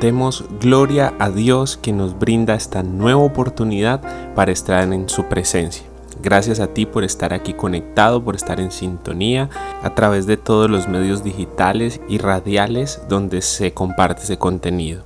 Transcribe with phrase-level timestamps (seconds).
[0.00, 4.00] Demos gloria a Dios que nos brinda esta nueva oportunidad
[4.36, 5.82] para estar en su presencia.
[6.22, 9.50] Gracias a ti por estar aquí conectado, por estar en sintonía
[9.82, 15.02] a través de todos los medios digitales y radiales donde se comparte ese contenido.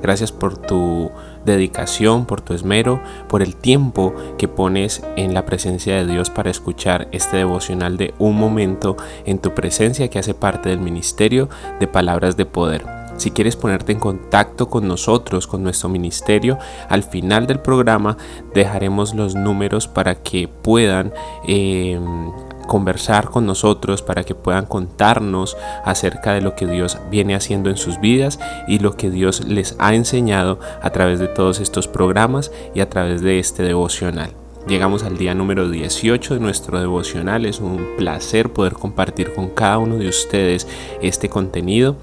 [0.00, 1.10] Gracias por tu
[1.44, 6.50] dedicación, por tu esmero, por el tiempo que pones en la presencia de Dios para
[6.50, 11.48] escuchar este devocional de un momento en tu presencia que hace parte del ministerio
[11.80, 12.95] de palabras de poder.
[13.16, 18.16] Si quieres ponerte en contacto con nosotros, con nuestro ministerio, al final del programa
[18.54, 21.12] dejaremos los números para que puedan
[21.46, 22.30] em,
[22.66, 27.76] conversar con nosotros, para que puedan contarnos acerca de lo que Dios viene haciendo en
[27.76, 32.52] sus vidas y lo que Dios les ha enseñado a través de todos estos programas
[32.74, 34.30] y a través de este devocional.
[34.68, 37.46] Llegamos al día número 18 de nuestro devocional.
[37.46, 40.66] Es un placer poder compartir con cada uno de ustedes
[41.00, 41.96] este contenido.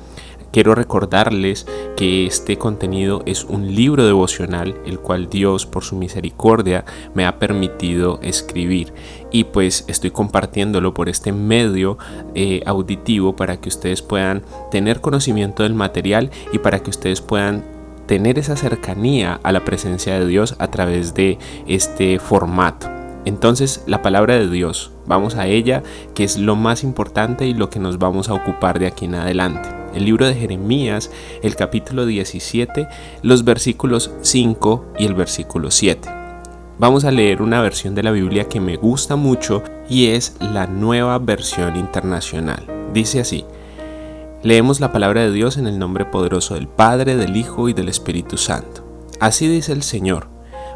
[0.53, 1.65] Quiero recordarles
[1.97, 7.39] que este contenido es un libro devocional, el cual Dios por su misericordia me ha
[7.39, 8.93] permitido escribir
[9.31, 11.97] y pues estoy compartiéndolo por este medio
[12.35, 17.63] eh, auditivo para que ustedes puedan tener conocimiento del material y para que ustedes puedan
[18.05, 22.87] tener esa cercanía a la presencia de Dios a través de este formato.
[23.25, 25.81] Entonces la palabra de Dios, vamos a ella,
[26.13, 29.15] que es lo más importante y lo que nos vamos a ocupar de aquí en
[29.15, 31.11] adelante el libro de Jeremías,
[31.42, 32.87] el capítulo 17,
[33.21, 36.09] los versículos 5 y el versículo 7.
[36.80, 40.65] Vamos a leer una versión de la Biblia que me gusta mucho y es la
[40.65, 42.65] nueva versión internacional.
[42.93, 43.45] Dice así,
[44.42, 47.89] leemos la palabra de Dios en el nombre poderoso del Padre, del Hijo y del
[47.89, 48.83] Espíritu Santo.
[49.20, 50.27] Así dice el Señor,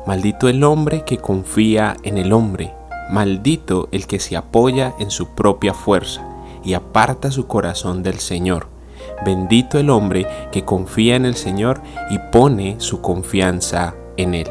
[0.06, 2.74] maldito el hombre que confía en el hombre,
[3.10, 6.26] maldito el que se apoya en su propia fuerza
[6.64, 8.68] y aparta su corazón del Señor.
[9.26, 14.48] Bendito el hombre que confía en el Señor y pone su confianza en Él.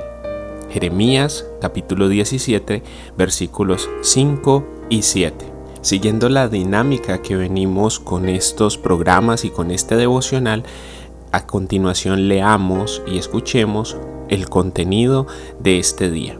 [0.71, 2.83] Jeremías capítulo 17
[3.17, 5.47] versículos 5 y 7.
[5.81, 10.65] Siguiendo la dinámica que venimos con estos programas y con este devocional,
[11.33, 13.97] a continuación leamos y escuchemos
[14.29, 15.27] el contenido
[15.61, 16.39] de este día.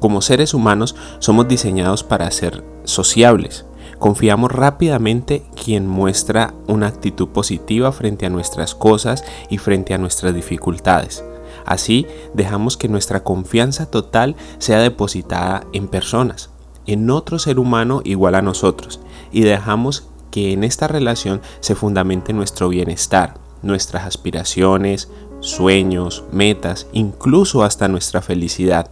[0.00, 3.66] Como seres humanos somos diseñados para ser sociables.
[4.04, 10.34] Confiamos rápidamente quien muestra una actitud positiva frente a nuestras cosas y frente a nuestras
[10.34, 11.24] dificultades.
[11.64, 16.50] Así dejamos que nuestra confianza total sea depositada en personas,
[16.86, 19.00] en otro ser humano igual a nosotros,
[19.32, 25.08] y dejamos que en esta relación se fundamente nuestro bienestar, nuestras aspiraciones,
[25.40, 28.90] sueños, metas, incluso hasta nuestra felicidad,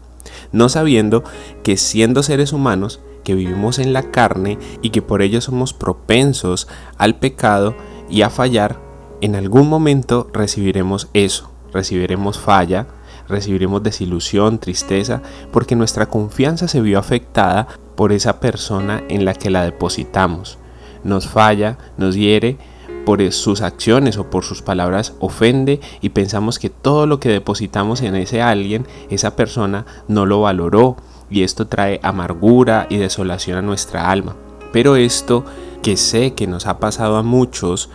[0.52, 1.22] no sabiendo
[1.62, 6.68] que siendo seres humanos que vivimos en la carne y que por ello somos propensos
[6.98, 7.74] al pecado
[8.08, 8.78] y a fallar,
[9.20, 12.86] en algún momento recibiremos eso, recibiremos falla,
[13.28, 15.22] recibiremos desilusión, tristeza,
[15.52, 20.58] porque nuestra confianza se vio afectada por esa persona en la que la depositamos.
[21.04, 22.58] Nos falla, nos hiere,
[23.04, 28.02] por sus acciones o por sus palabras ofende y pensamos que todo lo que depositamos
[28.02, 30.96] en ese alguien, esa persona no lo valoró,
[31.32, 34.37] y esto trae amargura y desolación a nuestra alma.
[34.72, 35.44] Pero esto
[35.82, 37.91] que sé que nos ha pasado a muchos,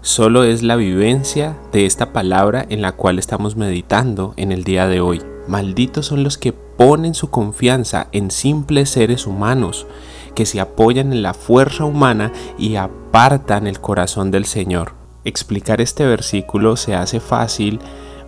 [0.00, 4.86] solo es la vivencia de esta palabra en la cual estamos meditando en el día
[4.86, 5.20] de hoy.
[5.48, 9.86] Malditos son los que ponen su confianza en simples seres humanos,
[10.34, 14.92] que se apoyan en la fuerza humana y apartan el corazón del Señor.
[15.24, 17.80] Explicar este versículo se hace fácil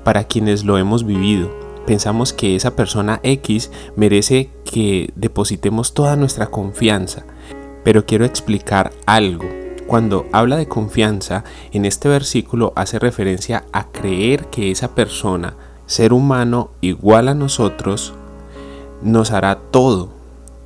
[0.05, 6.49] para quienes lo hemos vivido, pensamos que esa persona X merece que depositemos toda nuestra
[6.49, 7.25] confianza.
[7.83, 9.47] Pero quiero explicar algo.
[9.87, 15.55] Cuando habla de confianza, en este versículo hace referencia a creer que esa persona,
[15.87, 18.13] ser humano igual a nosotros,
[19.01, 20.11] nos hará todo,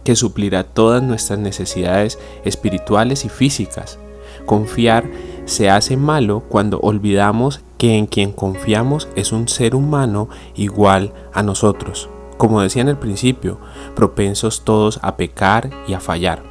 [0.03, 4.01] que suplirá todas nuestras necesidades espirituales y físicas.
[4.45, 5.05] Confiar
[5.45, 11.43] se hace malo cuando olvidamos que en quien confiamos es un ser humano igual a
[11.43, 12.09] nosotros.
[12.39, 13.59] como decía en el principio,
[13.95, 16.43] propensos todos a pecar y a fallar,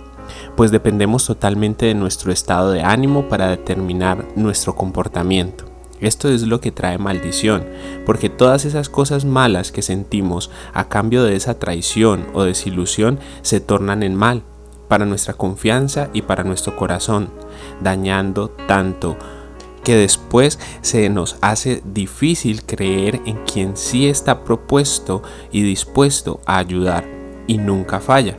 [0.55, 5.65] pues dependemos totalmente de nuestro estado de ánimo para determinar nuestro comportamiento.
[5.99, 7.65] Esto es lo que trae maldición,
[8.05, 13.59] porque todas esas cosas malas que sentimos a cambio de esa traición o desilusión se
[13.59, 14.43] tornan en mal
[14.91, 17.29] para nuestra confianza y para nuestro corazón,
[17.79, 19.15] dañando tanto
[19.85, 26.57] que después se nos hace difícil creer en quien sí está propuesto y dispuesto a
[26.57, 27.05] ayudar
[27.47, 28.37] y nunca falla.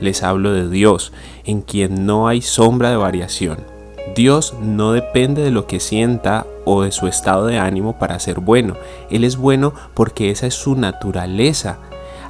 [0.00, 1.12] Les hablo de Dios,
[1.44, 3.58] en quien no hay sombra de variación.
[4.16, 8.40] Dios no depende de lo que sienta o de su estado de ánimo para ser
[8.40, 8.74] bueno.
[9.08, 11.78] Él es bueno porque esa es su naturaleza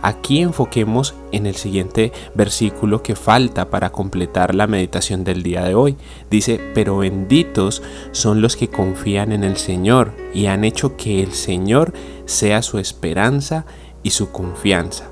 [0.03, 5.77] Aquí enfoquemos en el siguiente versículo que falta para completar la meditación del día de
[5.77, 5.97] hoy.
[6.29, 11.33] Dice, pero benditos son los que confían en el Señor y han hecho que el
[11.33, 11.93] Señor
[12.27, 13.65] sea su esperanza
[14.03, 15.09] y su confianza.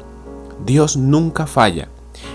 [0.67, 1.89] Dios nunca falla.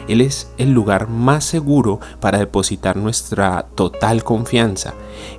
[0.07, 4.93] Él es el lugar más seguro para depositar nuestra total confianza.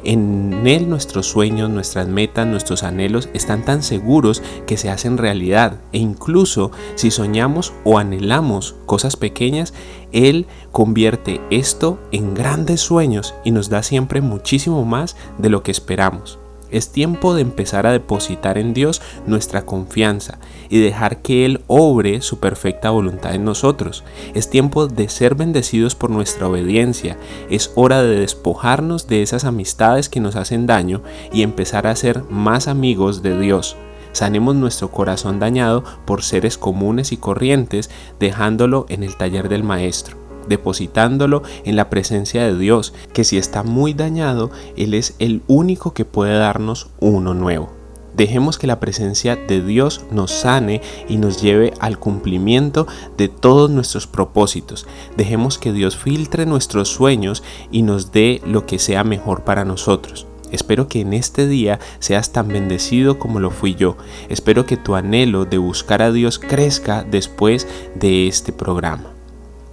[0.04, 5.80] En Él nuestros sueños, nuestras metas, nuestros anhelos están tan seguros que se hacen realidad.
[5.92, 9.74] E incluso si soñamos o anhelamos cosas pequeñas,
[10.12, 15.70] Él convierte esto en grandes sueños y nos da siempre muchísimo más de lo que
[15.70, 16.38] esperamos.
[16.70, 22.20] Es tiempo de empezar a depositar en Dios nuestra confianza y dejar que Él obre
[22.22, 24.04] su perfecta voluntad en nosotros.
[24.34, 27.16] Es tiempo de ser bendecidos por nuestra obediencia.
[27.50, 31.02] Es hora de despojarnos de esas amistades que nos hacen daño
[31.32, 33.76] y empezar a ser más amigos de Dios.
[34.12, 40.25] Sanemos nuestro corazón dañado por seres comunes y corrientes, dejándolo en el taller del Maestro
[40.48, 45.92] depositándolo en la presencia de Dios, que si está muy dañado, Él es el único
[45.94, 47.76] que puede darnos uno nuevo.
[48.16, 52.86] Dejemos que la presencia de Dios nos sane y nos lleve al cumplimiento
[53.18, 54.86] de todos nuestros propósitos.
[55.18, 60.26] Dejemos que Dios filtre nuestros sueños y nos dé lo que sea mejor para nosotros.
[60.50, 63.96] Espero que en este día seas tan bendecido como lo fui yo.
[64.30, 67.66] Espero que tu anhelo de buscar a Dios crezca después
[67.96, 69.10] de este programa.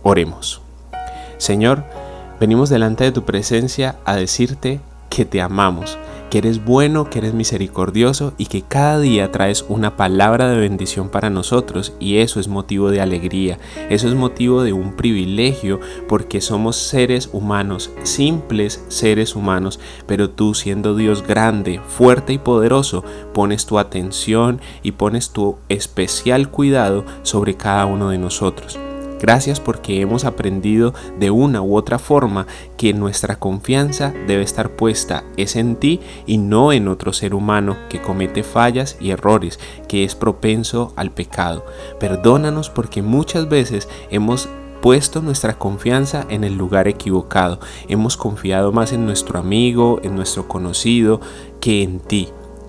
[0.01, 0.62] Oremos.
[1.43, 1.83] Señor,
[2.39, 4.79] venimos delante de tu presencia a decirte
[5.09, 5.97] que te amamos,
[6.29, 11.09] que eres bueno, que eres misericordioso y que cada día traes una palabra de bendición
[11.09, 13.59] para nosotros y eso es motivo de alegría,
[13.89, 20.53] eso es motivo de un privilegio porque somos seres humanos, simples seres humanos, pero tú
[20.53, 23.03] siendo Dios grande, fuerte y poderoso,
[23.33, 28.79] pones tu atención y pones tu especial cuidado sobre cada uno de nosotros.
[29.23, 35.23] Gracias porque hemos aprendido de una u otra forma que nuestra confianza debe estar puesta
[35.37, 40.03] es en ti y no en otro ser humano que comete fallas y errores, que
[40.03, 41.65] es propenso al pecado.
[42.01, 44.49] Perdónanos porque muchas veces hemos
[44.81, 47.61] puesto nuestra confianza en el lugar equivocado.
[47.87, 51.21] Hemos confiado más en nuestro amigo, en nuestro conocido,
[51.61, 52.27] que en ti.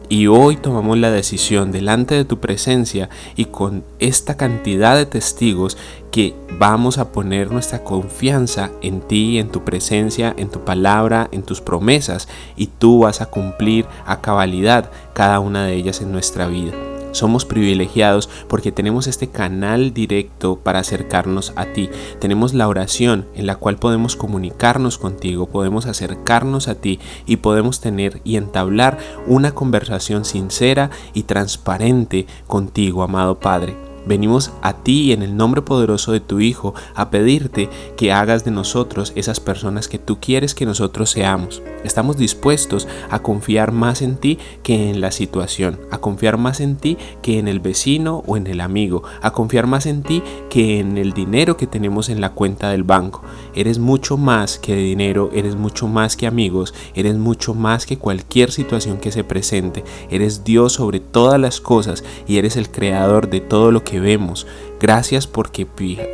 [0.09, 5.79] Y hoy tomamos la decisión delante de tu presencia y con esta cantidad de testigos
[6.11, 11.43] que vamos a poner nuestra confianza en ti, en tu presencia, en tu palabra, en
[11.43, 16.47] tus promesas y tú vas a cumplir a cabalidad cada una de ellas en nuestra
[16.47, 16.94] vida.
[17.15, 21.89] Somos privilegiados porque tenemos este canal directo para acercarnos a ti.
[22.19, 27.81] Tenemos la oración en la cual podemos comunicarnos contigo, podemos acercarnos a ti y podemos
[27.81, 33.94] tener y entablar una conversación sincera y transparente contigo, amado Padre.
[34.07, 38.51] Venimos a ti en el nombre poderoso de tu Hijo a pedirte que hagas de
[38.51, 41.63] nosotros esas personas que tú quieres que nosotros seamos.
[41.85, 46.77] Estamos dispuestos a confiar más en ti que en la situación, a confiar más en
[46.77, 50.81] ti que en el vecino o en el amigo, a confiar más en ti que
[50.81, 53.23] en el dinero que tenemos en la cuenta del banco.
[53.55, 58.51] Eres mucho más que dinero, eres mucho más que amigos, eres mucho más que cualquier
[58.51, 59.85] situación que se presente.
[60.11, 64.47] Eres Dios sobre todas las cosas y eres el creador de todo lo vemos.
[64.81, 65.67] Gracias porque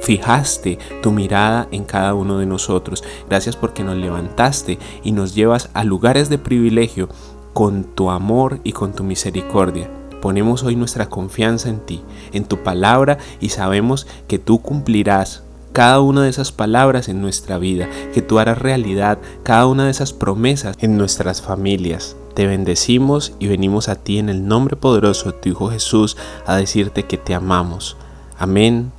[0.02, 3.04] fijaste tu mirada en cada uno de nosotros.
[3.28, 7.08] Gracias porque nos levantaste y nos llevas a lugares de privilegio
[7.52, 9.90] con tu amor y con tu misericordia.
[10.20, 16.00] Ponemos hoy nuestra confianza en ti, en tu palabra y sabemos que tú cumplirás cada
[16.00, 20.12] una de esas palabras en nuestra vida, que tú harás realidad cada una de esas
[20.12, 22.16] promesas en nuestras familias.
[22.40, 26.16] Te bendecimos y venimos a ti en el nombre poderoso de tu Hijo Jesús
[26.46, 27.98] a decirte que te amamos.
[28.38, 28.92] Amén